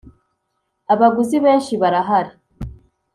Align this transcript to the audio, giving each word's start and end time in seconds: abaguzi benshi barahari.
abaguzi 0.93 1.37
benshi 1.45 1.73
barahari. 1.81 2.33